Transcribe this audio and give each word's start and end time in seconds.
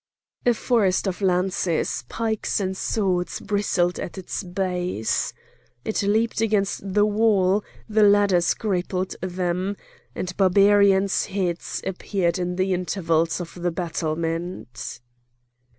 A 0.47 0.55
forest 0.55 1.05
of 1.07 1.21
lances, 1.21 2.03
pikes, 2.09 2.59
and 2.59 2.75
swords 2.75 3.39
bristled 3.39 3.99
at 3.99 4.17
its 4.17 4.41
base. 4.43 5.31
It 5.85 6.01
leaped 6.01 6.41
against 6.41 6.95
the 6.95 7.05
wall, 7.05 7.63
the 7.87 8.01
ladders 8.01 8.55
grappled 8.55 9.15
them; 9.21 9.75
and 10.15 10.35
Barbarians' 10.37 11.27
heads 11.27 11.83
appeared 11.85 12.39
in 12.39 12.55
the 12.55 12.73
intervals 12.73 13.39
of 13.39 13.53
the 13.61 13.69
battlements. 13.69 15.01